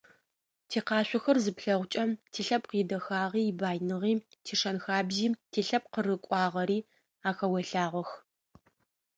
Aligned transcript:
Тикъашъохэр 0.69 1.37
зыплъэгъукӏэ 1.43 2.03
тилъэпкъ 2.31 2.75
идэхагъи, 2.81 3.43
ибаиныгъи, 3.51 4.13
тишэн-хабзи, 4.45 5.25
тилъэпкъ 5.51 5.89
къырыкӏуагъэри 5.93 6.79
ахэолъагъох. 7.29 8.09